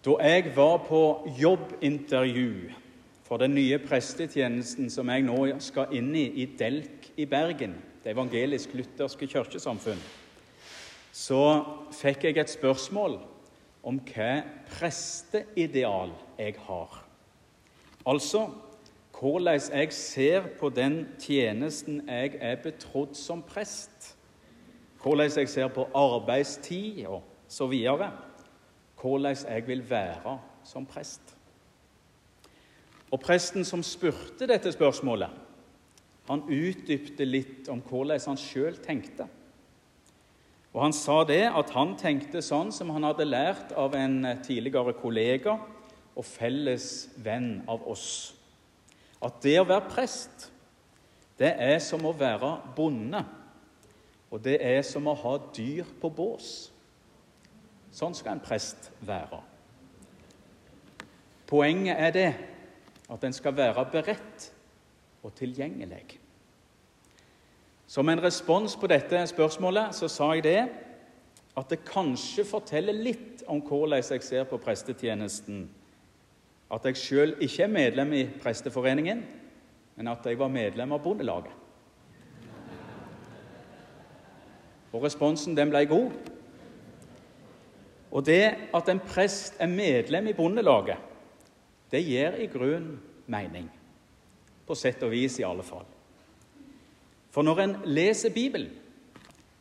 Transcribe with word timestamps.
Da 0.00 0.14
jeg 0.24 0.52
var 0.56 0.78
på 0.88 1.28
jobbintervju 1.36 2.70
for 3.26 3.36
den 3.36 3.52
nye 3.52 3.76
prestetjenesten 3.78 4.88
som 4.90 5.10
jeg 5.12 5.26
nå 5.26 5.42
skal 5.60 5.92
inn 5.92 6.14
i 6.16 6.24
i 6.40 6.46
Delk 6.56 7.10
i 7.20 7.26
Bergen, 7.28 7.74
det 8.00 8.14
evangelisk-lutherske 8.14 9.28
kirkesamfunn, 9.28 10.00
så 11.12 11.42
fikk 11.92 12.24
jeg 12.24 12.38
et 12.40 12.52
spørsmål 12.52 13.18
om 13.84 14.00
hva 14.08 14.30
presteideal 14.72 16.16
jeg 16.38 16.56
har. 16.64 16.96
Altså 18.08 18.46
hvordan 19.20 19.60
jeg 19.68 19.92
ser 19.92 20.48
på 20.56 20.72
den 20.72 21.02
tjenesten 21.20 22.00
jeg 22.08 22.40
er 22.40 22.56
betrodd 22.64 23.12
som 23.20 23.44
prest. 23.44 24.14
Hvordan 25.02 25.28
jeg 25.36 25.48
ser 25.48 25.68
på 25.68 25.90
arbeidstid 25.92 27.04
og 27.04 27.20
så 27.48 27.68
videre 27.68 28.08
hvordan 29.00 29.36
jeg 29.48 29.66
vil 29.66 29.82
være 29.90 30.38
som 30.64 30.86
prest. 30.86 31.36
Og 33.10 33.20
Presten 33.20 33.64
som 33.66 33.82
spurte 33.82 34.46
dette 34.46 34.70
spørsmålet, 34.72 35.30
han 36.30 36.44
utdypte 36.46 37.26
litt 37.26 37.68
om 37.72 37.80
hvordan 37.82 38.20
han 38.22 38.38
sjøl 38.38 38.76
tenkte. 38.84 39.26
Og 40.70 40.82
Han 40.84 40.92
sa 40.94 41.24
det 41.26 41.48
at 41.50 41.72
han 41.74 41.96
tenkte 41.98 42.42
sånn 42.42 42.70
som 42.70 42.92
han 42.94 43.08
hadde 43.08 43.26
lært 43.26 43.72
av 43.74 43.96
en 43.98 44.22
tidligere 44.44 44.94
kollega 44.94 45.56
og 46.14 46.26
felles 46.26 47.08
venn 47.18 47.64
av 47.66 47.82
oss. 47.90 48.36
At 49.20 49.42
det 49.42 49.56
å 49.58 49.66
være 49.66 49.90
prest, 49.90 50.46
det 51.40 51.50
er 51.58 51.80
som 51.82 52.04
å 52.06 52.14
være 52.14 52.52
bonde. 52.76 53.24
Og 54.30 54.38
det 54.44 54.60
er 54.62 54.84
som 54.86 55.08
å 55.10 55.16
ha 55.18 55.34
dyr 55.56 55.88
på 56.00 56.10
bås. 56.14 56.70
Sånn 57.92 58.14
skal 58.14 58.36
en 58.36 58.44
prest 58.44 58.90
være. 59.06 59.40
Poenget 61.50 61.98
er 61.98 62.14
det 62.14 62.30
at 63.10 63.24
en 63.26 63.34
skal 63.34 63.56
være 63.56 63.84
beredt 63.90 64.50
og 65.26 65.34
tilgjengelig. 65.34 66.20
Som 67.90 68.08
en 68.08 68.22
respons 68.22 68.76
på 68.78 68.86
dette 68.86 69.24
spørsmålet 69.26 69.96
så 69.98 70.08
sa 70.08 70.30
jeg 70.36 70.46
det 70.46 70.60
at 71.58 71.72
det 71.72 71.82
kanskje 71.88 72.44
forteller 72.46 72.94
litt 72.94 73.42
om 73.50 73.58
hvordan 73.66 73.98
jeg 73.98 74.22
ser 74.22 74.46
på 74.46 74.60
prestetjenesten. 74.62 75.64
At 76.70 76.86
jeg 76.86 77.00
sjøl 77.00 77.34
ikke 77.42 77.64
er 77.66 77.72
medlem 77.72 78.12
i 78.14 78.26
Presteforeningen, 78.42 79.24
men 79.96 80.08
at 80.08 80.26
jeg 80.26 80.38
var 80.38 80.52
medlem 80.54 80.94
av 80.94 81.02
Bondelaget. 81.02 81.56
Og 84.92 85.02
responsen 85.02 85.56
den 85.58 85.70
ble 85.70 85.82
god. 85.90 86.30
Og 88.10 88.26
det 88.26 88.44
at 88.74 88.88
en 88.90 89.00
prest 89.00 89.56
er 89.62 89.70
medlem 89.70 90.26
i 90.26 90.34
Bondelaget, 90.34 90.98
det 91.90 92.02
gir 92.06 92.36
i 92.38 92.46
grunn 92.50 92.92
mening. 93.30 93.70
På 94.66 94.74
sett 94.78 95.02
og 95.02 95.10
vis, 95.14 95.38
i 95.40 95.46
alle 95.46 95.64
fall. 95.66 95.86
For 97.30 97.46
når 97.46 97.62
en 97.62 97.76
leser 97.86 98.34
Bibelen, 98.34 98.74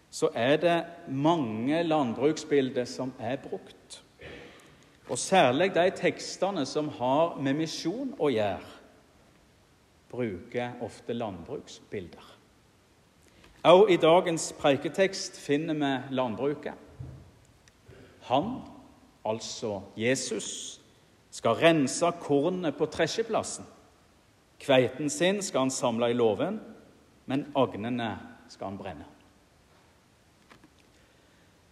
så 0.10 0.30
er 0.34 0.58
det 0.58 0.78
mange 1.08 1.84
landbruksbilder 1.84 2.86
som 2.86 3.14
er 3.20 3.38
brukt. 3.38 4.02
Og 5.10 5.18
særlig 5.18 5.74
de 5.74 5.90
tekstene 5.96 6.66
som 6.66 6.90
har 6.98 7.38
med 7.42 7.58
misjon 7.62 8.14
å 8.18 8.30
gjøre, 8.34 8.76
bruker 10.10 10.82
ofte 10.82 11.14
landbruksbilder. 11.14 12.26
Også 13.70 13.90
i 13.94 13.98
dagens 14.02 14.54
preiketekst 14.58 15.38
finner 15.42 15.78
vi 15.78 16.16
landbruket. 16.16 16.89
Han, 18.30 18.62
altså 19.26 19.82
Jesus, 19.98 20.80
skal 21.34 21.58
rense 21.62 22.12
kornet 22.22 22.78
på 22.78 22.88
tresjeplassen. 22.90 23.66
Kveiten 24.60 25.10
sin 25.10 25.42
skal 25.42 25.68
han 25.68 25.74
samle 25.74 26.12
i 26.12 26.18
låven, 26.18 26.60
men 27.26 27.48
agnene 27.58 28.12
skal 28.52 28.72
han 28.72 28.78
brenne. 28.78 29.08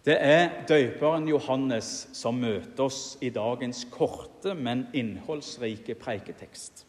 Det 0.08 0.16
er 0.24 0.62
døperen 0.68 1.26
Johannes 1.28 2.08
som 2.16 2.38
møter 2.40 2.86
oss 2.86 3.18
i 3.20 3.28
dagens 3.34 3.82
korte, 3.92 4.54
men 4.54 4.86
innholdsrike 4.96 5.98
preiketekst. 6.00 6.86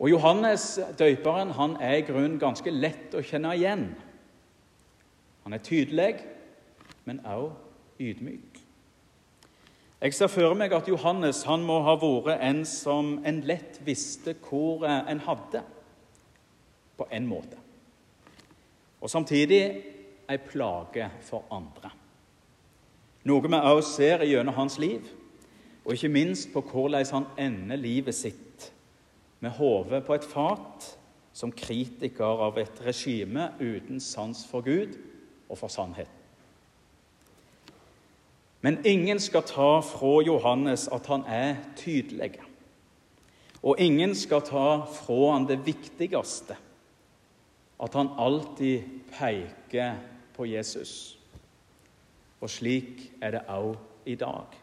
Og 0.00 0.10
Johannes, 0.10 0.80
døperen, 0.98 1.52
han 1.54 1.76
er 1.80 2.00
i 2.00 2.06
grunnen 2.08 2.40
ganske 2.42 2.72
lett 2.74 3.14
å 3.14 3.22
kjenne 3.22 3.54
igjen. 3.54 3.86
Han 5.44 5.54
er 5.54 5.62
tydelig, 5.62 6.16
men 7.06 7.22
også 7.22 7.63
ydmyk. 8.00 8.60
Jeg 10.04 10.14
ser 10.14 10.28
for 10.28 10.52
meg 10.58 10.72
at 10.76 10.88
Johannes 10.88 11.44
han 11.48 11.62
må 11.64 11.78
ha 11.86 11.94
vært 11.96 12.42
en 12.44 12.64
som 12.68 13.14
en 13.24 13.40
lett 13.48 13.78
visste 13.86 14.34
hvor 14.44 14.84
eh, 14.84 15.00
en 15.08 15.22
hadde, 15.24 15.62
på 16.94 17.06
en 17.10 17.26
måte. 17.26 17.58
Og 19.00 19.10
samtidig 19.10 19.62
ei 20.30 20.36
plage 20.40 21.08
for 21.24 21.46
andre. 21.52 21.90
Noe 23.24 23.42
vi 23.42 23.56
òg 23.56 23.80
ser 23.88 24.26
gjennom 24.28 24.56
hans 24.58 24.76
liv, 24.78 25.08
og 25.84 25.96
ikke 25.96 26.12
minst 26.12 26.52
på 26.52 26.62
hvordan 26.68 27.08
han 27.12 27.30
ender 27.40 27.80
livet 27.80 28.16
sitt 28.16 28.68
med 29.40 29.56
hodet 29.56 30.04
på 30.04 30.14
et 30.16 30.24
fat 30.24 30.90
som 31.36 31.52
kritiker 31.52 32.44
av 32.46 32.60
et 32.60 32.84
regime 32.86 33.50
uten 33.60 34.00
sans 34.00 34.44
for 34.48 34.64
Gud 34.64 34.94
og 35.48 35.58
for 35.58 35.72
sannheten. 35.72 36.23
Men 38.64 38.78
ingen 38.88 39.20
skal 39.20 39.42
ta 39.44 39.82
fra 39.84 40.22
Johannes 40.24 40.86
at 40.88 41.06
han 41.12 41.26
er 41.28 41.58
tydelig. 41.76 42.38
Og 43.60 43.76
ingen 43.80 44.14
skal 44.16 44.40
ta 44.44 44.68
fra 44.88 45.32
han 45.34 45.44
det 45.48 45.58
viktigste, 45.66 46.56
at 47.84 47.96
han 47.96 48.08
alltid 48.16 48.86
peker 49.12 49.98
på 50.36 50.46
Jesus. 50.48 51.18
Og 52.40 52.48
slik 52.50 53.10
er 53.20 53.36
det 53.36 53.42
òg 53.52 53.76
i 54.08 54.16
dag. 54.20 54.56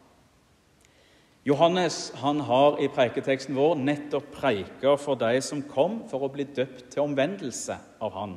Johannes 1.46 2.12
han 2.22 2.40
har 2.46 2.78
i 2.82 2.88
preiketeksten 2.90 3.54
vår 3.58 3.78
nettopp 3.82 4.32
preika 4.34 4.96
for 4.98 5.18
de 5.18 5.38
som 5.42 5.62
kom 5.62 6.00
for 6.10 6.26
å 6.26 6.30
bli 6.30 6.46
døpt 6.46 6.90
til 6.90 7.06
omvendelse 7.06 7.78
av 8.02 8.18
han. 8.18 8.34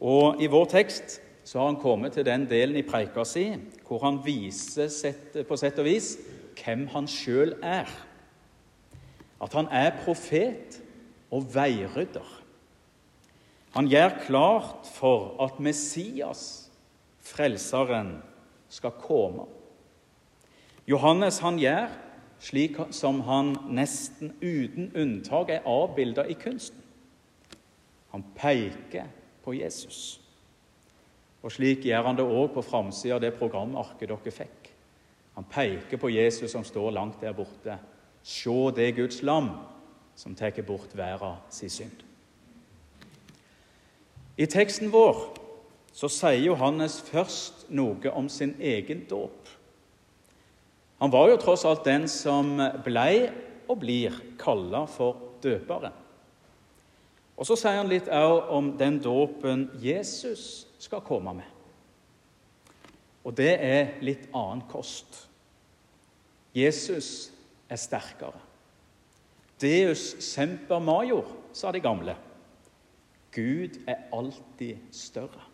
Og 0.00 0.40
i 0.40 0.48
vår 0.52 0.68
tekst 0.72 1.20
så 1.44 1.58
har 1.58 1.66
han 1.66 1.80
kommet 1.82 2.14
til 2.14 2.26
den 2.26 2.46
delen 2.50 2.78
i 2.78 2.86
preika 2.86 3.24
si 3.26 3.48
hvor 3.86 4.04
han 4.04 4.20
viser 4.24 4.88
sett, 4.92 5.34
på 5.48 5.58
sett 5.58 5.80
og 5.82 5.88
vis 5.88 6.14
hvem 6.56 6.86
han 6.92 7.08
sjøl 7.10 7.56
er. 7.62 7.90
At 9.42 9.56
han 9.58 9.68
er 9.74 9.96
profet 10.04 10.78
og 11.32 11.48
veirydder. 11.54 12.28
Han 13.72 13.88
gjør 13.88 14.18
klart 14.26 14.88
for 14.94 15.34
at 15.42 15.58
Messias, 15.60 16.70
frelseren, 17.24 18.20
skal 18.72 18.94
komme. 19.00 19.44
Johannes 20.88 21.38
han 21.44 21.58
gjør 21.60 21.90
slik 22.42 22.78
som 22.90 23.20
han 23.26 23.54
nesten 23.70 24.32
uten 24.42 24.90
unntak 24.98 25.52
er 25.52 25.68
avbilda 25.68 26.24
i 26.26 26.34
kunsten. 26.34 26.80
Han 28.12 28.24
peker 28.36 29.06
på 29.44 29.54
Jesus. 29.54 30.21
Og 31.42 31.50
slik 31.50 31.86
gjør 31.88 32.06
han 32.06 32.18
det 32.18 32.26
òg 32.26 32.52
på 32.54 32.62
framsida 32.64 33.16
av 33.16 33.24
det 33.24 33.34
programarket 33.38 34.08
dere 34.08 34.34
fikk. 34.34 34.70
Han 35.34 35.48
peker 35.48 35.98
på 35.98 36.10
Jesus 36.12 36.52
som 36.52 36.64
står 36.64 36.92
langt 36.94 37.20
der 37.20 37.34
borte. 37.34 37.78
Se 38.22 38.56
det 38.76 38.92
Guds 38.96 39.22
lam 39.22 39.50
som 40.14 40.34
tar 40.34 40.54
bort 40.62 40.92
verda 40.94 41.36
sin 41.50 41.70
synd. 41.70 42.04
I 44.36 44.46
teksten 44.46 44.92
vår 44.92 45.18
så 45.92 46.08
sier 46.08 46.40
Johannes 46.40 47.00
først 47.04 47.66
noe 47.68 48.12
om 48.16 48.28
sin 48.32 48.54
egen 48.60 49.04
dåp. 49.08 49.48
Han 51.02 51.10
var 51.12 51.32
jo 51.32 51.40
tross 51.40 51.64
alt 51.66 51.84
den 51.84 52.06
som 52.08 52.54
blei 52.84 53.26
og 53.68 53.80
blir 53.82 54.14
kalla 54.40 54.84
for 54.86 55.18
døperen. 55.42 56.01
Og 57.36 57.48
så 57.48 57.56
sier 57.58 57.80
han 57.80 57.90
litt 57.90 58.10
òg 58.12 58.50
om 58.54 58.72
den 58.78 59.00
dåpen 59.02 59.66
Jesus 59.82 60.66
skal 60.82 61.02
komme 61.06 61.34
med. 61.40 61.48
Og 63.24 63.34
det 63.38 63.52
er 63.62 63.94
litt 64.02 64.28
annen 64.34 64.64
kost. 64.70 65.26
Jesus 66.54 67.30
er 67.70 67.80
sterkere. 67.80 68.40
Deus 69.62 70.16
semper 70.24 70.82
major, 70.82 71.28
sa 71.54 71.70
de 71.72 71.80
gamle. 71.80 72.16
Gud 73.32 73.78
er 73.88 74.08
alltid 74.12 74.82
større. 74.92 75.46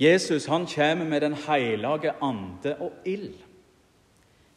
Jesus 0.00 0.46
han 0.46 0.66
kommer 0.66 1.04
med 1.04 1.20
Den 1.20 1.34
hellige 1.34 2.14
ande 2.22 2.76
og 2.80 2.92
ild. 3.04 3.34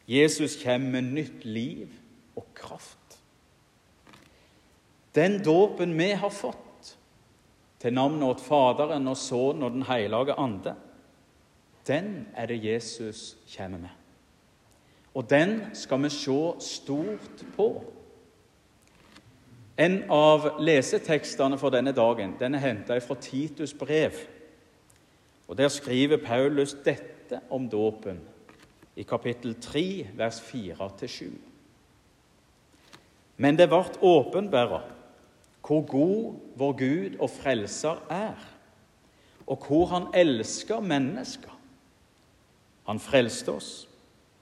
Jesus 0.08 0.62
kommer 0.62 0.90
med 0.90 1.02
nytt 1.02 1.44
liv 1.44 1.88
og 2.36 2.46
kraft. 2.54 2.97
Den 5.14 5.42
dåpen 5.44 5.98
vi 5.98 6.12
har 6.12 6.30
fått, 6.30 6.64
til 7.78 7.94
navnet 7.94 8.26
åt 8.26 8.42
Faderen 8.42 9.06
og 9.08 9.16
Sønnen 9.16 9.62
og 9.62 9.72
Den 9.72 9.86
hellige 9.86 10.34
ande. 10.34 10.74
den 11.86 12.26
er 12.36 12.46
det 12.46 12.64
Jesus 12.64 13.36
kommer 13.56 13.78
med. 13.78 13.94
Og 15.14 15.30
den 15.30 15.62
skal 15.74 16.02
vi 16.02 16.08
se 16.08 16.52
stort 16.60 17.44
på. 17.56 17.84
En 19.78 20.02
av 20.10 20.60
lesetekstene 20.60 21.58
for 21.58 21.70
denne 21.70 21.92
dagen 21.92 22.34
den 22.40 22.54
er 22.54 22.58
henta 22.58 22.98
fra 22.98 23.14
Titus 23.14 23.74
brev. 23.74 24.12
Og 25.48 25.56
Der 25.56 25.68
skriver 25.68 26.16
Paulus 26.16 26.76
dette 26.84 27.40
om 27.50 27.68
dåpen 27.68 28.20
i 28.96 29.02
kapittel 29.02 29.54
3, 29.54 30.06
vers 30.14 30.40
4-7. 30.40 31.30
Men 33.36 33.56
det 33.56 33.68
ble 33.68 33.84
åpenbæra 34.02 34.82
hvor 35.68 35.84
god 35.86 36.34
vår 36.56 36.72
Gud 36.72 37.18
og 37.20 37.30
Frelser 37.30 38.00
er, 38.10 38.36
og 39.46 39.56
hvor 39.66 39.86
Han 39.86 40.06
elsker 40.14 40.80
mennesker. 40.80 41.52
Han 42.88 43.00
frelste 43.00 43.52
oss, 43.52 43.88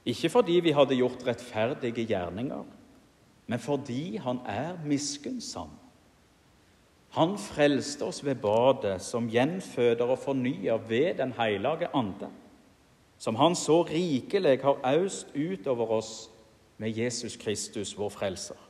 ikke 0.06 0.30
fordi 0.30 0.60
vi 0.62 0.70
hadde 0.70 0.94
gjort 0.94 1.26
rettferdige 1.26 2.06
gjerninger, 2.06 2.62
men 3.46 3.58
fordi 3.58 4.16
Han 4.16 4.38
er 4.46 4.78
miskunnsom. 4.84 5.70
Han 7.10 7.38
frelste 7.38 8.04
oss 8.04 8.24
ved 8.24 8.34
badet, 8.34 9.00
som 9.02 9.30
gjenføder 9.30 10.04
og 10.04 10.18
fornyer 10.18 10.76
ved 10.76 11.14
Den 11.18 11.32
hellige 11.32 11.90
ande, 11.94 12.30
som 13.18 13.34
Han 13.34 13.54
så 13.54 13.82
rikelig 13.82 14.60
har 14.62 14.78
aust 14.84 15.34
utover 15.34 15.90
oss 15.90 16.30
med 16.78 16.90
Jesus 16.98 17.36
Kristus, 17.36 17.98
vår 17.98 18.08
frelser 18.08 18.65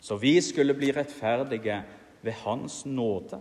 så 0.00 0.16
vi 0.16 0.40
skulle 0.40 0.74
bli 0.74 0.92
rettferdige 0.92 1.82
ved 2.22 2.32
Hans 2.32 2.84
nåde 2.86 3.40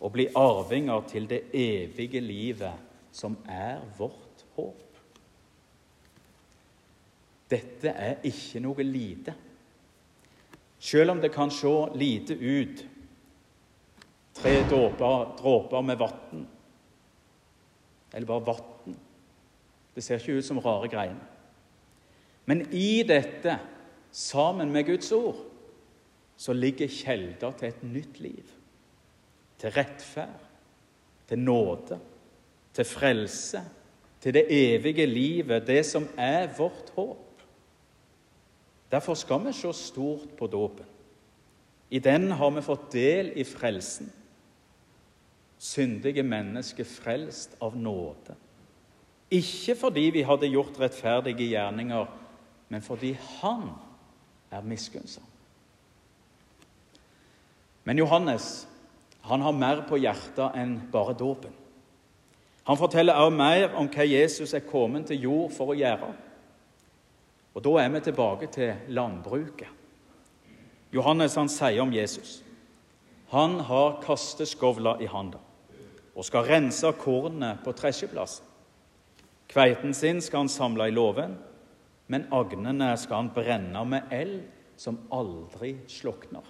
og 0.00 0.12
bli 0.12 0.26
arvinger 0.34 1.04
til 1.08 1.28
det 1.30 1.42
evige 1.54 2.20
livet, 2.20 2.72
som 3.12 3.36
er 3.48 3.78
vårt 3.98 4.44
håp. 4.56 4.98
Dette 7.50 7.88
er 7.88 8.24
ikke 8.24 8.62
noe 8.64 8.82
lite. 8.82 9.34
Selv 10.82 11.12
om 11.12 11.20
det 11.20 11.30
kan 11.32 11.52
se 11.54 11.74
lite 11.94 12.34
ut 12.34 12.82
tre 14.34 14.54
dråper, 14.66 15.36
dråper 15.38 15.84
med 15.86 16.00
vann, 16.00 16.46
eller 18.12 18.26
bare 18.26 18.46
vann 18.46 18.96
Det 19.94 20.00
ser 20.00 20.16
ikke 20.18 20.38
ut 20.40 20.44
som 20.44 20.58
rare 20.58 20.88
greiene. 20.88 21.20
Men 22.48 22.62
i 22.72 23.02
dette, 23.04 23.58
sammen 24.10 24.72
med 24.72 24.86
Guds 24.86 25.12
ord, 25.12 25.51
så 26.42 26.54
ligger 26.56 26.90
kjelder 26.90 27.52
til 27.58 27.68
et 27.68 27.82
nytt 27.86 28.18
liv. 28.22 28.48
Til 29.62 29.70
rettferd, 29.70 30.48
til 31.28 31.38
nåde, 31.38 31.98
til 32.74 32.88
frelse, 32.88 33.60
til 34.20 34.34
det 34.34 34.46
evige 34.50 35.06
livet, 35.06 35.66
det 35.66 35.84
som 35.86 36.08
er 36.18 36.50
vårt 36.56 36.90
håp. 36.96 37.42
Derfor 38.90 39.14
skal 39.14 39.46
vi 39.46 39.52
se 39.52 39.72
stort 39.72 40.34
på 40.38 40.46
dåpen. 40.46 40.86
I 41.90 41.98
den 41.98 42.30
har 42.30 42.50
vi 42.50 42.64
fått 42.64 42.92
del 42.92 43.32
i 43.38 43.44
frelsen. 43.44 44.10
Syndige 45.58 46.22
mennesker 46.26 46.84
frelst 46.88 47.54
av 47.62 47.76
nåde. 47.78 48.34
Ikke 49.30 49.76
fordi 49.78 50.08
vi 50.12 50.24
hadde 50.26 50.50
gjort 50.50 50.80
rettferdige 50.80 51.52
gjerninger, 51.54 52.06
men 52.68 52.82
fordi 52.82 53.12
Han 53.40 53.68
er 54.50 54.60
miskunnsom. 54.60 55.31
Men 57.84 57.98
Johannes 57.98 58.66
han 59.22 59.40
har 59.40 59.54
mer 59.54 59.84
på 59.86 60.00
hjertet 60.02 60.56
enn 60.58 60.78
bare 60.90 61.14
dåpen. 61.14 61.52
Han 62.66 62.78
forteller 62.78 63.18
også 63.18 63.36
mer 63.36 63.74
om 63.78 63.88
hva 63.90 64.06
Jesus 64.06 64.54
er 64.54 64.66
kommet 64.66 65.08
til 65.10 65.22
jord 65.26 65.52
for 65.54 65.72
å 65.72 65.78
gjøre. 65.78 66.10
Og 67.54 67.62
Da 67.62 67.72
er 67.82 67.88
vi 67.92 68.00
tilbake 68.00 68.46
til 68.46 68.74
landbruket. 68.88 69.68
Johannes 70.92 71.34
han 71.34 71.48
sier 71.48 71.82
om 71.82 71.92
Jesus 71.92 72.42
han 73.32 73.60
har 73.64 73.94
kasteskovla 74.02 74.98
i 75.00 75.06
handa 75.08 75.38
og 76.12 76.26
skal 76.28 76.44
rense 76.44 76.90
kornet 77.00 77.62
på 77.64 77.72
tresjeplassen. 77.72 78.44
Kveiten 79.48 79.94
sin 79.96 80.20
skal 80.20 80.44
han 80.44 80.50
samle 80.52 80.90
i 80.90 80.92
låven, 80.92 81.38
men 82.12 82.26
agnene 82.32 82.90
skal 83.00 83.22
han 83.22 83.30
brenne 83.32 83.84
med 83.88 84.12
eld 84.12 84.42
som 84.76 84.98
aldri 85.12 85.78
slukner. 85.88 86.44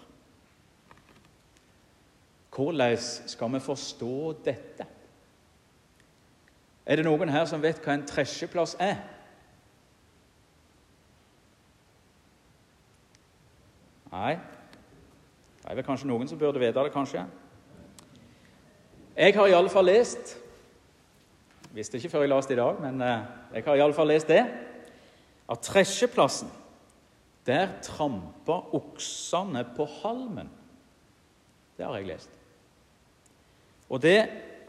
Hvordan 2.53 2.97
skal 3.27 3.53
vi 3.53 3.61
forstå 3.61 4.33
dette? 4.45 4.87
Er 6.87 6.97
det 6.99 7.07
noen 7.07 7.31
her 7.33 7.47
som 7.49 7.63
vet 7.63 7.81
hva 7.81 7.95
en 7.95 8.05
tresjeplass 8.07 8.75
er? 8.83 8.99
Nei. 14.13 14.35
Det 15.63 15.71
er 15.71 15.79
vel 15.79 15.87
kanskje 15.87 16.11
noen 16.11 16.29
som 16.29 16.41
burde 16.41 16.61
vite 16.61 16.77
det, 16.77 16.93
kanskje. 16.93 17.25
Jeg 19.17 19.37
har 19.37 19.49
i 19.49 19.57
alle 19.57 19.71
fall 19.73 19.87
lest 19.89 20.39
Visste 21.73 21.97
ikke 21.97 22.11
før 22.13 22.27
jeg 22.27 22.29
leste 22.29 22.53
i 22.53 22.59
dag, 22.59 22.81
men 22.85 23.01
eh, 23.01 23.23
jeg 23.55 23.65
har 23.65 23.79
i 23.79 23.81
alle 23.81 23.97
fall 23.97 24.11
lest 24.13 24.29
det. 24.29 24.43
At 25.49 25.63
tresjeplassen, 25.65 26.51
der 27.49 27.71
trampa 27.81 28.59
oksene 28.77 29.65
på 29.73 29.87
halmen. 30.03 30.51
Det 31.79 31.87
har 31.87 31.97
jeg 31.97 32.11
lest. 32.11 32.42
Og 33.93 34.00
det 34.00 34.21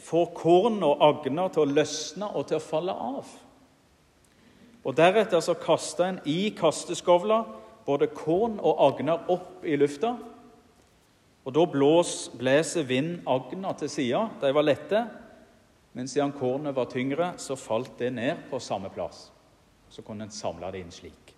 får 0.04 0.32
korn 0.36 0.82
og 0.84 1.02
agner 1.04 1.52
til 1.54 1.64
å 1.64 1.74
løsne 1.80 2.28
og 2.36 2.50
til 2.50 2.60
å 2.60 2.64
falle 2.64 2.92
av. 2.92 3.30
Og 4.84 4.96
Deretter 4.98 5.40
så 5.40 5.56
kaster 5.56 6.10
en 6.10 6.20
i 6.28 6.52
kasteskovla 6.58 7.40
både 7.88 8.10
korn 8.12 8.60
og 8.60 8.82
agner 8.84 9.32
opp 9.32 9.64
i 9.64 9.78
lufta. 9.80 10.18
Og 11.44 11.56
Da 11.56 11.66
blås, 11.66 12.32
blåser 12.40 12.84
vind 12.88 13.22
agner 13.28 13.80
til 13.80 13.90
sida. 13.90 14.30
De 14.42 14.52
var 14.54 14.68
lette. 14.68 15.08
Men 15.94 16.08
siden 16.08 16.32
kornet 16.32 16.76
var 16.76 16.90
tyngre, 16.90 17.34
så 17.38 17.56
falt 17.56 18.00
det 18.00 18.14
ned 18.14 18.48
på 18.50 18.60
samme 18.60 18.90
plass. 18.90 19.32
Så 19.90 20.02
kunne 20.02 20.26
en 20.26 20.32
samle 20.32 20.72
det 20.72 20.82
inn 20.82 20.92
slik. 20.92 21.36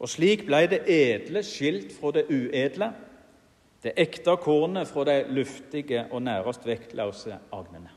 Og 0.00 0.08
Slik 0.08 0.44
ble 0.48 0.66
det 0.68 0.82
edle 0.90 1.42
skilt 1.46 1.94
fra 1.94 2.10
det 2.12 2.26
uedle 2.28 2.90
det 3.86 3.94
ekte 4.02 4.34
kornet 4.42 4.88
fra 4.90 5.04
de 5.06 5.20
luftige 5.30 6.06
og 6.10 6.22
nærest 6.26 6.66
vektløse 6.66 7.38
agnene. 7.54 7.92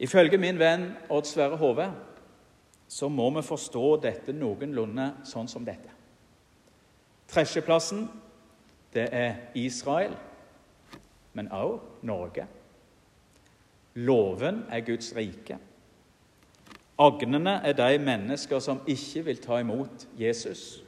Ifølge 0.00 0.38
min 0.40 0.58
venn 0.58 0.86
Odd 1.12 1.28
Sverre 1.28 1.58
Hove 1.60 1.90
så 2.88 3.08
må 3.08 3.28
vi 3.30 3.42
forstå 3.44 3.84
dette 4.02 4.32
noenlunde 4.32 5.10
sånn 5.28 5.48
som 5.48 5.66
dette. 5.66 5.92
Tresjeplassen, 7.30 8.08
det 8.94 9.06
er 9.14 9.36
Israel, 9.54 10.16
men 11.36 11.52
også 11.52 12.00
Norge. 12.02 12.46
Låven 13.94 14.64
er 14.72 14.82
Guds 14.86 15.12
rike. 15.14 15.58
Agnene 16.98 17.60
er 17.64 17.76
de 17.76 17.98
mennesker 18.02 18.58
som 18.64 18.80
ikke 18.88 19.22
vil 19.28 19.44
ta 19.44 19.60
imot 19.60 20.08
Jesus. 20.18 20.80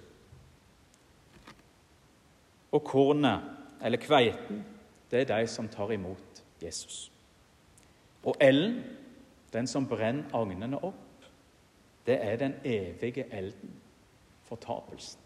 Og 2.72 2.84
kornet, 2.84 3.40
eller 3.82 3.98
kveiten, 3.98 4.64
det 5.10 5.20
er 5.20 5.40
de 5.40 5.46
som 5.46 5.68
tar 5.68 5.90
imot 5.92 6.42
Jesus. 6.62 7.12
Og 8.24 8.36
elden, 8.40 8.82
den 9.52 9.66
som 9.66 9.86
brenner 9.86 10.30
agnene 10.34 10.78
opp, 10.84 11.26
det 12.06 12.18
er 12.24 12.36
den 12.36 12.54
evige 12.64 13.26
elden, 13.30 13.74
fortapelsen. 14.48 15.20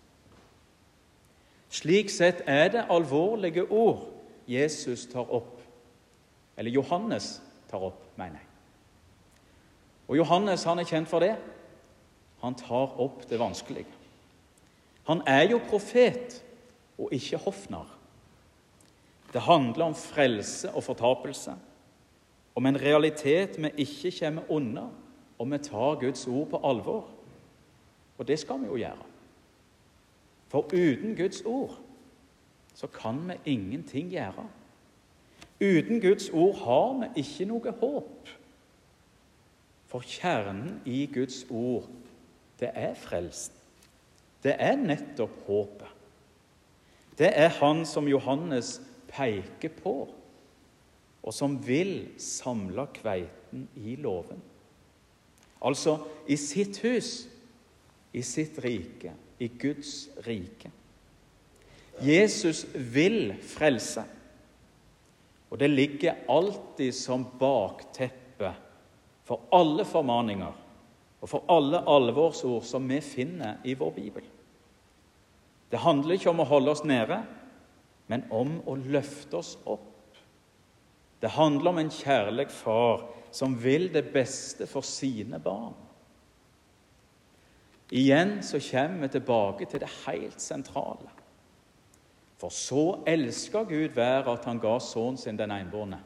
Slik 1.69 2.11
sett 2.11 2.43
er 2.47 2.69
det 2.69 2.87
alvorlige 2.91 3.67
ord 3.71 4.07
Jesus 4.49 5.07
tar 5.07 5.31
opp, 5.35 5.61
eller 6.57 6.71
Johannes 6.71 7.43
tar 7.71 7.83
opp, 7.83 8.03
mener 8.17 8.39
jeg. 8.39 8.47
Og 10.09 10.17
Johannes 10.17 10.65
han 10.65 10.79
er 10.79 10.89
kjent 10.89 11.11
for 11.11 11.21
det. 11.21 11.35
Han 12.43 12.55
tar 12.55 12.95
opp 13.03 13.25
det 13.31 13.39
vanskelige. 13.41 13.91
Han 15.07 15.23
er 15.27 15.49
jo 15.51 15.59
profet, 15.69 16.43
og 16.99 17.13
ikke 17.13 17.37
hoffnarr. 17.37 17.93
Det 19.33 19.43
handler 19.43 19.85
om 19.85 19.95
frelse 19.95 20.71
og 20.71 20.85
fortapelse, 20.85 21.55
om 22.55 22.67
en 22.67 22.81
realitet 22.81 23.59
vi 23.61 23.71
ikke 23.85 24.13
kommer 24.21 24.51
unna 24.51 24.87
om 25.39 25.53
vi 25.53 25.59
tar 25.59 25.99
Guds 26.01 26.27
ord 26.27 26.49
på 26.49 26.61
alvor. 26.65 27.09
Og 28.19 28.29
det 28.29 28.39
skal 28.41 28.61
vi 28.63 28.71
jo 28.71 28.79
gjøre. 28.81 29.09
For 30.49 30.71
uten 30.73 31.17
Guds 31.17 31.43
ord 31.43 31.77
så 32.75 32.87
kan 32.87 33.21
vi 33.29 33.53
ingenting 33.53 34.11
gjøre. 34.11 34.47
Uten 35.61 36.01
Guds 36.01 36.31
ord 36.31 36.57
har 36.57 36.97
vi 37.01 37.23
ikke 37.23 37.49
noe 37.49 37.75
håp. 37.81 38.33
For 39.87 40.01
kjernen 40.01 40.81
i 40.85 41.07
Guds 41.13 41.45
ord, 41.51 41.89
det 42.61 42.71
er 42.75 42.95
frelsen. 42.95 43.55
Det 44.43 44.55
er 44.59 44.77
nettopp 44.77 45.45
håpet 45.47 45.96
det 47.19 47.33
er 47.33 47.55
han 47.61 47.85
som 47.89 48.09
Johannes 48.09 48.77
peker 49.09 49.73
på. 49.83 49.97
og 51.27 51.35
som 51.35 51.57
vil 51.59 52.13
samle 52.23 52.85
kveiten 52.95 53.65
i 53.83 53.97
låven. 53.99 54.39
Altså 55.59 55.97
i 56.31 56.37
sitt 56.39 56.79
hus, 56.85 57.27
i 58.15 58.23
sitt 58.23 58.61
rike, 58.63 59.11
i 59.43 59.49
Guds 59.49 60.07
rike. 60.23 60.71
Jesus 61.99 62.63
vil 62.75 63.35
frelse, 63.43 64.05
og 65.51 65.59
det 65.59 65.71
ligger 65.71 66.23
alltid 66.31 66.95
som 66.95 67.27
bakteppe 67.41 68.53
for 69.27 69.49
alle 69.51 69.83
formaninger 69.83 70.63
og 71.21 71.29
for 71.31 71.51
alle 71.51 71.83
alvorsord 71.91 72.63
som 72.69 72.87
vi 72.87 73.01
finner 73.03 73.59
i 73.65 73.75
vår 73.75 73.95
bibel. 73.99 74.27
Det 75.71 75.83
handler 75.83 76.17
ikke 76.17 76.31
om 76.31 76.43
å 76.43 76.49
holde 76.49 76.73
oss 76.77 76.85
nede, 76.87 77.21
men 78.07 78.25
om 78.31 78.61
å 78.67 78.77
løfte 78.79 79.41
oss 79.41 79.57
opp. 79.67 79.93
Det 81.21 81.33
handler 81.35 81.73
om 81.73 81.81
en 81.83 81.91
kjærlig 81.91 82.49
far 82.53 83.07
som 83.35 83.57
vil 83.59 83.89
det 83.93 84.05
beste 84.15 84.69
for 84.71 84.87
sine 84.87 85.41
barn. 85.43 85.75
Igjen 87.91 88.41
så 88.43 88.59
kommer 88.63 89.07
vi 89.07 89.15
tilbake 89.15 89.67
til 89.71 89.83
det 89.83 89.91
helt 90.07 90.43
sentrale. 90.43 91.11
For 92.37 92.53
så 92.53 93.03
elsker 93.09 93.65
Gud 93.65 93.95
været 93.97 94.29
at 94.29 94.45
han 94.45 94.61
ga 94.61 94.77
sønnen 94.83 95.17
sin 95.17 95.39
den 95.39 95.55
enbårne. 95.55 96.01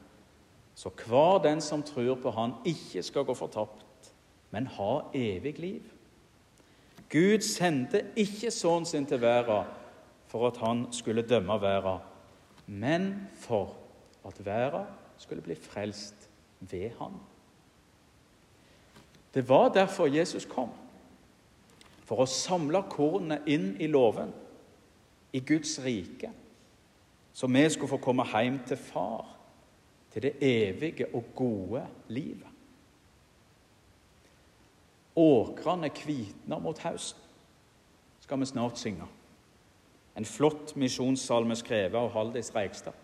Så 0.74 0.92
hver 1.06 1.40
den 1.42 1.60
som 1.60 1.82
tror 1.82 2.14
på 2.22 2.30
Han, 2.30 2.54
ikke 2.64 3.02
skal 3.02 3.24
gå 3.24 3.34
fortapt, 3.34 4.12
men 4.50 4.66
ha 4.66 5.10
evig 5.14 5.58
liv. 5.58 5.82
Gud 7.10 7.42
sendte 7.42 8.04
ikke 8.16 8.52
sønnen 8.54 8.86
sin 8.86 9.06
til 9.06 9.20
verden 9.20 9.66
for 10.30 10.46
at 10.46 10.60
han 10.62 10.86
skulle 10.94 11.26
dømme 11.26 11.56
verden, 11.60 11.98
men 12.66 13.28
for 13.34 13.76
at 14.26 14.44
verden 14.46 14.86
skulle 15.18 15.42
bli 15.42 15.54
frelst 15.54 16.28
ved 16.60 16.90
ham. 16.98 17.18
Det 19.34 19.48
var 19.48 19.68
derfor 19.68 20.06
Jesus 20.06 20.44
kom. 20.44 20.70
For 22.06 22.22
å 22.22 22.30
samle 22.30 22.82
kornet 22.90 23.46
inn 23.46 23.74
i 23.78 23.86
låven, 23.86 24.32
i 25.32 25.40
Guds 25.46 25.76
rike, 25.84 26.32
så 27.32 27.46
vi 27.46 27.62
skulle 27.70 27.92
få 27.92 28.00
komme 28.02 28.26
hjem 28.26 28.58
til 28.66 28.76
Far, 28.76 29.28
til 30.10 30.26
det 30.26 30.32
evige 30.42 31.06
og 31.14 31.28
gode 31.38 31.84
livet. 32.08 32.49
Åkrene 35.18 35.90
kvitner 35.94 36.60
mot 36.62 36.78
høsten, 36.78 37.22
skal 38.20 38.40
vi 38.40 38.46
snart 38.46 38.78
synge. 38.78 39.08
En 40.16 40.26
flott 40.26 40.74
misjonssalme 40.78 41.56
skrevet 41.58 41.98
av 41.98 42.12
Haldis 42.14 42.52
Reigstad. 42.54 42.94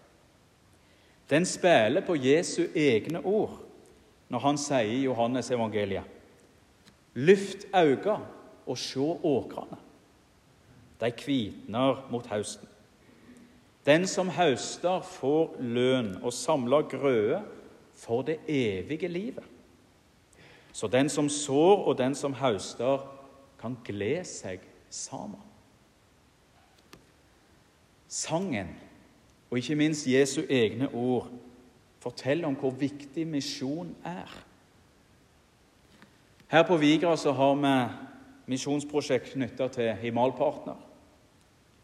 Den 1.31 1.47
spiller 1.47 2.05
på 2.07 2.17
Jesu 2.19 2.69
egne 2.75 3.23
ord 3.25 3.59
når 4.31 4.43
han 4.43 4.59
sier 4.59 4.93
i 4.93 5.05
Johannes 5.07 5.51
evangeliet 5.55 6.13
Lyft 7.17 7.65
auga 7.75 8.19
og 8.67 8.77
sjå 8.77 9.07
åkrene. 9.25 9.79
De 11.01 11.09
kvitner 11.17 12.03
mot 12.13 12.27
høsten. 12.29 12.69
Den 13.87 14.07
som 14.11 14.29
høster, 14.35 15.01
får 15.01 15.57
lønn, 15.63 16.17
og 16.21 16.35
samler 16.35 16.89
grøde 16.91 17.41
for 17.97 18.27
det 18.27 18.41
evige 18.51 19.09
livet. 19.09 19.45
Så 20.77 20.91
den 20.93 21.09
som 21.09 21.29
sår, 21.33 21.87
og 21.89 21.95
den 21.99 22.15
som 22.15 22.35
høster, 22.37 23.01
kan 23.57 23.79
glede 23.85 24.27
seg 24.29 24.61
sammen. 24.93 25.41
Sangen, 28.13 28.75
og 29.49 29.57
ikke 29.57 29.77
minst 29.81 30.05
Jesu 30.07 30.43
egne 30.45 30.91
ord, 30.93 31.31
forteller 32.05 32.45
om 32.51 32.59
hvor 32.61 32.75
viktig 32.77 33.25
misjon 33.27 33.95
er. 34.05 34.35
Her 36.53 36.67
på 36.69 36.77
Vigra 36.77 37.15
så 37.17 37.33
har 37.33 37.57
vi 37.63 37.73
misjonsprosjekt 38.53 39.33
knytta 39.33 39.71
til 39.73 39.95
Himalpartner. 40.03 40.83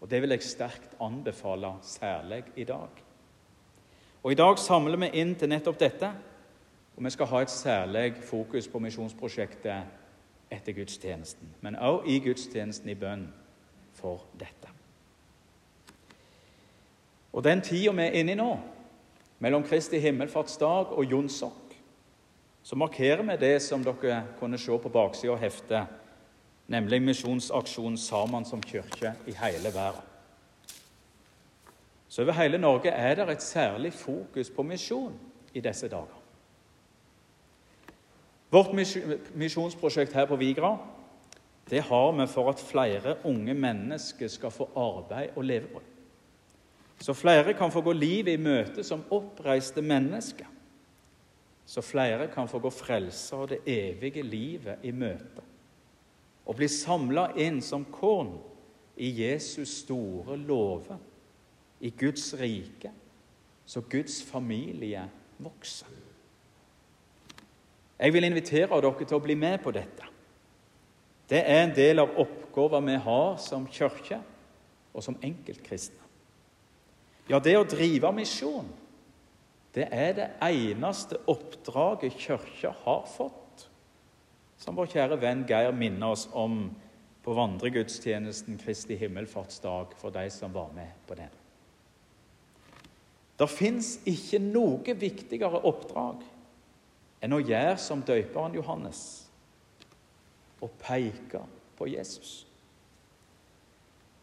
Og 0.03 0.11
Det 0.11 0.21
vil 0.23 0.37
jeg 0.37 0.43
sterkt 0.43 1.01
anbefale, 1.01 1.73
særlig 1.83 2.43
i 2.57 2.65
dag. 2.65 3.01
Og 4.23 4.33
I 4.33 4.39
dag 4.39 4.59
samler 4.59 5.01
vi 5.01 5.11
inn 5.23 5.35
til 5.35 5.49
nettopp 5.49 5.81
dette, 5.81 6.13
og 6.97 7.05
vi 7.05 7.11
skal 7.11 7.27
ha 7.27 7.41
et 7.43 7.51
særlig 7.51 8.15
fokus 8.23 8.69
på 8.69 8.79
misjonsprosjektet 8.79 9.83
etter 10.53 10.73
gudstjenesten, 10.73 11.49
men 11.61 11.77
også 11.77 12.07
i 12.07 12.19
gudstjenesten 12.19 12.89
i 12.89 12.95
bønn 12.95 13.27
for 13.97 14.27
dette. 14.41 14.69
Og 17.33 17.45
den 17.45 17.61
tida 17.65 17.93
vi 17.97 18.05
er 18.05 18.21
inne 18.21 18.33
i 18.33 18.39
nå, 18.39 18.51
mellom 19.41 19.65
Kristi 19.65 19.99
himmelfartsdag 19.99 20.93
og 20.93 21.11
Jonsok, 21.11 21.75
så 22.63 22.77
markerer 22.77 23.23
vi 23.27 23.37
det 23.41 23.57
som 23.63 23.85
dere 23.85 24.23
kunne 24.39 24.59
se 24.59 24.79
på 24.79 24.93
baksida 24.93 25.33
av 25.33 25.41
heftet, 25.43 25.87
nemlig 26.69 27.03
misjonsaksjonen 27.03 27.97
'Sammen 27.97 28.45
som 28.45 28.61
kirke' 28.61 29.15
i 29.27 29.33
hele 29.33 29.75
verden. 29.75 30.03
Så 32.09 32.23
over 32.23 32.33
hele 32.33 32.59
Norge 32.59 32.91
er 32.91 33.15
det 33.15 33.29
et 33.31 33.43
særlig 33.43 33.93
fokus 33.93 34.51
på 34.51 34.63
misjon 34.63 35.19
i 35.55 35.61
disse 35.61 35.89
dager. 35.89 36.22
Vårt 38.53 38.75
misjonsprosjekt 39.35 40.13
her 40.13 40.29
på 40.29 40.37
Vigra 40.37 40.77
det 41.71 41.81
har 41.89 42.13
vi 42.13 42.27
for 42.29 42.51
at 42.51 42.61
flere 42.61 43.17
unge 43.25 43.55
mennesker 43.55 44.29
skal 44.29 44.53
få 44.53 44.67
arbeid 44.77 45.39
og 45.39 45.45
levebrød 45.45 45.93
så 47.03 47.15
flere 47.15 47.55
kan 47.55 47.73
få 47.73 47.81
gå 47.83 47.93
livet 47.93 48.37
i 48.37 48.39
møte 48.39 48.85
som 48.87 49.03
oppreiste 49.11 49.83
mennesker. 49.83 50.47
Så 51.67 51.83
flere 51.83 52.29
kan 52.31 52.49
få 52.49 52.61
gå 52.63 52.71
frelsa 52.71 53.41
og 53.43 53.49
det 53.51 53.59
evige 53.67 54.23
livet 54.23 54.85
i 54.87 54.93
møte. 54.95 55.43
Og 56.47 56.57
bli 56.59 56.69
samla 56.71 57.33
inn 57.43 57.59
som 57.63 57.89
korn 57.91 58.37
i 58.97 59.11
Jesus 59.23 59.81
store 59.83 60.37
låve, 60.37 60.99
i 61.81 61.91
Guds 61.91 62.29
rike, 62.39 62.93
så 63.67 63.83
Guds 63.91 64.23
familie 64.23 65.03
vokser. 65.43 66.02
Jeg 68.03 68.13
vil 68.17 68.27
invitere 68.27 68.81
dere 68.83 69.07
til 69.07 69.15
å 69.15 69.23
bli 69.23 69.37
med 69.39 69.61
på 69.63 69.71
dette. 69.75 70.09
Det 71.31 71.39
er 71.39 71.63
en 71.63 71.75
del 71.75 72.03
av 72.03 72.17
oppgaven 72.19 72.91
vi 72.91 72.97
har 73.05 73.37
som 73.41 73.69
kirke 73.71 74.19
og 74.93 75.05
som 75.07 75.15
enkeltkristne. 75.23 76.01
Ja, 77.31 77.39
det 77.39 77.55
å 77.55 77.69
drive 77.69 78.11
misjon, 78.13 78.67
det 79.73 79.87
er 79.95 80.17
det 80.17 80.27
eneste 80.45 81.21
oppdraget 81.31 82.19
Kirka 82.21 82.75
har 82.83 83.07
fått, 83.09 83.69
som 84.61 84.77
vår 84.77 84.91
kjære 84.93 85.21
venn 85.23 85.47
Geir 85.49 85.73
minner 85.73 86.13
oss 86.13 86.27
om 86.37 86.67
på 87.23 87.37
vandregudstjenesten 87.39 88.59
Kristi 88.61 88.99
himmelfartsdag 88.99 89.95
for 90.01 90.13
de 90.13 90.27
som 90.35 90.53
var 90.53 90.75
med 90.75 90.91
på 91.07 91.17
den. 91.17 91.31
Det 93.39 93.49
fins 93.49 93.95
ikke 94.07 94.43
noe 94.43 94.99
viktigere 94.99 95.63
oppdrag 95.71 96.21
enn 97.23 97.37
å 97.37 97.43
gjøre 97.43 97.77
som 97.79 98.03
døperen 98.03 98.55
Johannes 98.59 99.03
og 100.63 100.71
peke 100.83 101.43
på 101.79 101.87
Jesus. 101.91 102.43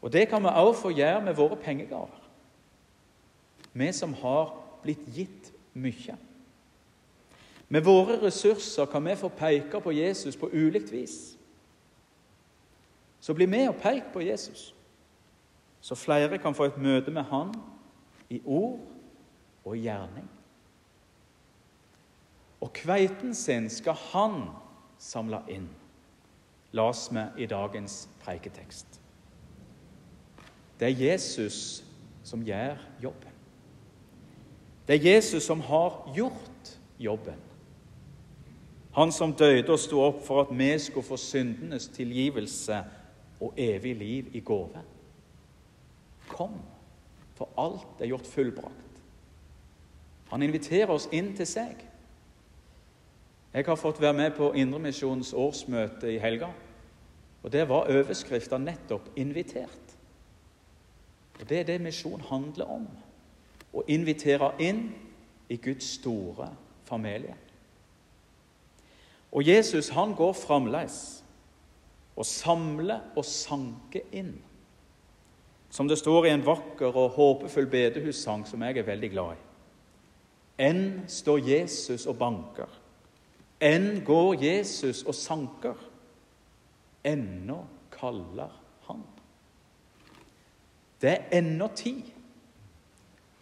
Og 0.02 0.12
Det 0.14 0.30
kan 0.30 0.44
vi 0.44 0.52
også 0.52 0.82
få 0.82 0.90
gjøre 0.96 1.22
med 1.22 1.36
våre 1.36 1.56
pengegaver 1.56 2.20
vi 3.74 3.92
som 3.94 4.14
har 4.14 4.54
blitt 4.84 5.06
gitt 5.16 5.52
mye. 5.74 6.16
Med 7.70 7.86
våre 7.86 8.18
ressurser 8.22 8.86
kan 8.90 9.06
vi 9.06 9.16
få 9.16 9.30
peke 9.30 9.82
på 9.82 9.94
Jesus 9.94 10.36
på 10.36 10.50
ulikt 10.50 10.92
vis. 10.92 11.38
Så 13.20 13.34
bli 13.34 13.46
med 13.46 13.70
og 13.70 13.78
pek 13.82 14.10
på 14.14 14.24
Jesus, 14.24 14.74
så 15.82 15.96
flere 15.96 16.38
kan 16.38 16.56
få 16.56 16.70
et 16.70 16.78
møte 16.82 17.12
med 17.12 17.24
Han 17.30 17.54
i 18.30 18.42
ord 18.46 18.80
og 19.66 19.78
gjerning. 19.78 20.28
Og 22.62 22.74
kveiten 22.74 23.36
sin 23.36 23.70
skal 23.72 23.96
han 24.12 24.42
samle 25.00 25.40
inn, 25.48 25.70
las 26.76 27.08
med 27.12 27.38
i 27.38 27.48
dagens 27.50 28.10
preiketekst. 28.24 29.00
Det 30.80 30.88
er 30.88 31.04
Jesus 31.12 31.84
som 32.24 32.44
gjør 32.46 32.80
jobben. 33.04 33.36
Det 34.88 34.96
er 34.96 35.14
Jesus 35.14 35.44
som 35.44 35.62
har 35.62 36.12
gjort 36.16 36.78
jobben. 37.00 37.38
Han 38.92 39.12
som 39.12 39.34
døde 39.34 39.70
og 39.70 39.80
sto 39.80 40.02
opp 40.02 40.24
for 40.26 40.42
at 40.44 40.54
vi 40.58 40.72
skulle 40.82 41.06
få 41.06 41.18
syndenes 41.18 41.88
tilgivelse 41.94 42.80
og 43.40 43.54
evig 43.58 43.96
liv 43.96 44.36
i 44.36 44.40
gave. 44.40 44.82
Kom, 46.28 46.58
for 47.36 47.50
alt 47.58 48.02
er 48.02 48.12
gjort 48.12 48.28
fullbrakt. 48.28 49.04
Han 50.30 50.44
inviterer 50.44 50.92
oss 50.94 51.08
inn 51.12 51.32
til 51.38 51.48
seg. 51.48 51.89
Jeg 53.54 53.66
har 53.66 53.76
fått 53.76 54.02
være 54.02 54.14
med 54.14 54.32
på 54.38 54.52
Indremisjonens 54.54 55.34
årsmøte 55.34 56.14
i 56.14 56.20
helga. 56.22 56.52
Og 57.44 57.52
Der 57.52 57.66
var 57.66 57.90
overskrifta 57.90 58.58
nettopp 58.58 59.10
'invitert'. 59.18 59.96
Og 61.40 61.50
Det 61.50 61.60
er 61.60 61.64
det 61.64 61.82
misjon 61.82 62.22
handler 62.22 62.66
om 62.66 62.88
Å 63.74 63.84
invitere 63.88 64.52
inn 64.60 64.96
i 65.50 65.56
Guds 65.56 65.86
store 65.86 66.56
familie. 66.84 67.36
Og 69.32 69.48
Jesus 69.48 69.90
han 69.90 70.16
går 70.16 70.34
fremdeles 70.34 71.24
og 72.16 72.26
samler 72.26 73.00
og 73.16 73.26
sanker 73.26 74.02
inn. 74.12 74.42
Som 75.70 75.88
det 75.88 75.98
står 75.98 76.26
i 76.26 76.30
en 76.30 76.46
vakker 76.46 76.98
og 76.98 77.10
håpefull 77.10 77.68
bedehussang 77.68 78.48
som 78.48 78.62
jeg 78.62 78.78
er 78.78 78.84
veldig 78.84 79.12
glad 79.12 79.34
i. 79.34 79.44
Enn 80.70 81.04
står 81.08 81.38
Jesus 81.50 82.06
og 82.06 82.18
banker. 82.18 82.79
Enn 83.62 84.04
går 84.06 84.40
Jesus 84.44 85.04
og 85.04 85.16
sanker. 85.16 85.76
Ennå 87.04 87.60
kaller 87.92 88.52
han. 88.88 89.04
Det 91.02 91.10
er 91.10 91.38
ennå 91.40 91.68
tid, 91.76 92.04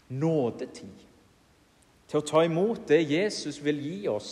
nådetid, 0.09 1.05
til 2.07 2.19
å 2.19 2.25
ta 2.25 2.43
imot 2.45 2.85
det 2.89 3.01
Jesus 3.09 3.57
vil 3.63 3.81
gi 3.81 3.97
oss 4.07 4.31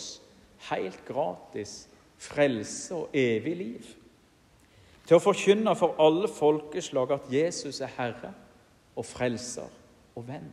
helt 0.70 1.02
gratis, 1.06 1.88
frelse 2.18 2.94
og 2.94 3.16
evig 3.16 3.56
liv. 3.56 3.88
Til 5.06 5.18
å 5.18 5.22
forkynne 5.22 5.74
for 5.78 5.98
alle 6.02 6.30
folkeslag 6.30 7.12
at 7.14 7.28
Jesus 7.30 7.82
er 7.84 7.92
Herre 7.98 8.32
og 8.96 9.04
Frelser 9.06 9.68
og 10.16 10.24
venn. 10.26 10.48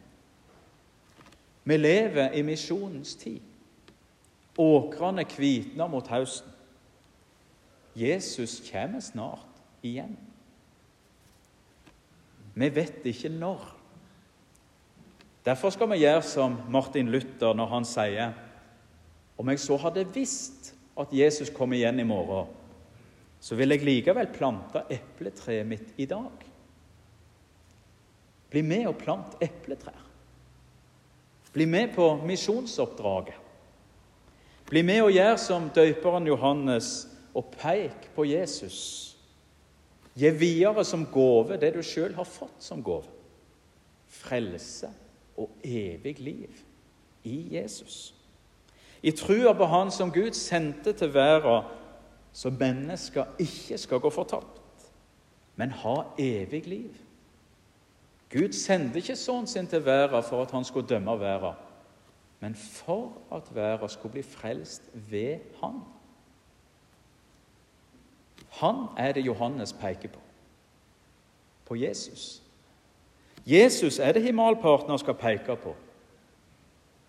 Vi 1.63 1.77
lever 1.77 2.35
i 2.35 2.43
misjonens 2.45 3.15
tid. 3.15 3.52
Åkrene 4.59 5.25
kvitner 5.25 5.89
mot 5.89 6.07
høsten. 6.11 6.49
Jesus 7.97 8.59
kommer 8.65 9.01
snart 9.01 9.61
igjen. 9.85 10.15
Vi 12.53 12.69
vet 12.73 13.05
ikke 13.09 13.31
når. 13.33 13.63
Derfor 15.45 15.73
skal 15.73 15.89
vi 15.91 16.03
gjøre 16.03 16.23
som 16.25 16.55
Martin 16.71 17.09
Luther 17.11 17.55
når 17.57 17.71
han 17.71 17.87
sier 17.87 18.33
om 19.37 19.49
jeg 19.49 19.59
så 19.59 19.77
hadde 19.81 20.05
visst 20.13 20.71
at 20.99 21.13
Jesus 21.13 21.49
kom 21.53 21.73
igjen 21.73 21.99
i 21.99 22.05
morgen, 22.07 22.51
så 23.41 23.57
vil 23.59 23.73
jeg 23.73 23.83
likevel 23.83 24.29
plante 24.31 24.83
epletreet 24.93 25.67
mitt 25.67 25.97
i 25.99 26.05
dag. 26.07 26.45
Bli 28.53 28.61
med 28.61 28.85
og 28.91 28.99
plant 29.01 29.33
epletrær. 29.41 29.97
Bli 31.53 31.65
med 31.69 31.91
på 31.95 32.05
misjonsoppdraget. 32.25 33.42
Bli 34.73 34.81
med 34.81 35.03
og 35.05 35.11
gjør 35.13 35.35
som 35.37 35.67
døperen 35.69 36.25
Johannes 36.25 36.87
og 37.37 37.51
peik 37.53 38.07
på 38.15 38.23
Jesus. 38.25 38.77
Gi 40.17 40.31
videre 40.33 40.81
som 40.85 41.03
gave 41.13 41.59
det 41.61 41.75
du 41.75 41.83
sjøl 41.85 42.15
har 42.17 42.25
fått 42.25 42.63
som 42.65 42.81
gave. 42.81 43.05
Frelse 44.09 44.89
og 45.37 45.51
evig 45.61 46.15
liv 46.17 46.63
i 47.21 47.35
Jesus. 47.53 48.15
I 49.05 49.11
trua 49.13 49.53
på 49.53 49.67
Han 49.69 49.91
som 49.93 50.09
Gud 50.11 50.33
sendte 50.33 50.93
til 50.97 51.13
verden, 51.13 51.69
så 52.33 52.49
mennesker 52.49 53.29
ikke 53.39 53.77
skal 53.77 54.01
gå 54.01 54.09
fortapt, 54.09 54.89
men 55.55 55.69
ha 55.69 55.95
evig 56.17 56.65
liv. 56.67 56.97
Gud 58.33 58.57
sendte 58.57 58.97
ikke 59.03 59.15
sønnen 59.15 59.47
sin 59.47 59.69
til 59.69 59.85
verden 59.85 60.23
for 60.23 60.41
at 60.41 60.51
han 60.51 60.65
skulle 60.65 60.89
dømme 60.89 61.19
verden, 61.19 61.53
men 62.43 62.55
for 62.55 63.11
at 63.31 63.55
verden 63.55 63.89
skulle 63.89 64.11
bli 64.11 64.21
frelst 64.21 64.89
ved 64.93 65.37
Han. 65.61 65.79
Han 68.49 68.75
er 68.97 69.11
det 69.11 69.25
Johannes 69.25 69.73
peker 69.73 70.09
på. 70.09 70.19
På 71.65 71.75
Jesus. 71.75 72.41
Jesus 73.45 73.99
er 73.99 74.11
det 74.11 74.23
himmelpartner 74.23 74.97
skal 74.97 75.13
peke 75.13 75.55
på. 75.55 75.75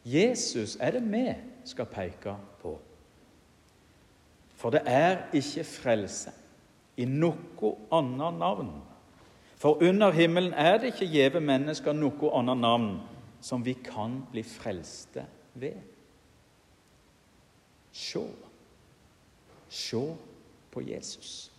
Jesus 0.05 0.77
er 0.81 0.91
det 0.91 1.03
vi 1.13 1.35
skal 1.65 1.87
peke 1.87 2.37
på. 2.63 2.79
For 4.55 4.71
det 4.71 4.83
er 4.87 5.17
ikke 5.33 5.65
frelse 5.65 6.31
i 6.97 7.09
noe 7.11 7.73
annet 7.91 8.39
navn. 8.39 8.71
For 9.59 9.83
under 9.83 10.11
himmelen 10.11 10.55
er 10.55 10.79
det 10.79 10.95
ikke 10.95 11.11
gjeve 11.11 11.41
mennesker 11.41 11.93
noe 11.93 12.31
annet 12.39 12.63
navn 12.63 12.89
som 13.45 13.65
vi 13.65 13.75
kan 13.75 14.23
bli 14.33 14.43
frelste 14.43 15.27
ved. 15.53 15.77
Se. 17.93 18.25
Se 19.69 20.01
på 20.73 20.81
Jesus. 20.81 21.51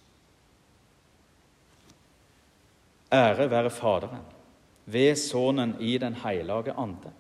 Ære 3.13 3.49
være 3.49 3.69
Faderen, 3.69 4.25
ved 4.85 5.15
Sønnen 5.15 5.75
i 5.79 5.97
Den 5.97 6.13
hellige 6.13 6.73
ande, 6.73 7.13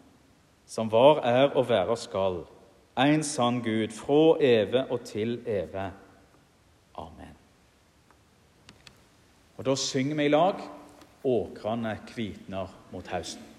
som 0.65 0.91
var, 0.91 1.21
er 1.21 1.53
og 1.53 1.69
være 1.69 1.97
skal, 1.97 2.41
en 2.97 3.23
sann 3.23 3.61
Gud, 3.61 3.93
fra 3.93 4.37
eve 4.41 4.85
og 4.91 5.03
til 5.05 5.43
eve. 5.47 5.91
Amen. 6.95 7.35
Og 9.57 9.65
Da 9.65 9.75
synger 9.75 10.15
vi 10.15 10.25
i 10.25 10.27
lag 10.27 10.55
'Åkrene 11.25 11.99
kvitner 12.07 12.67
mot 12.91 13.07
høsten'. 13.07 13.54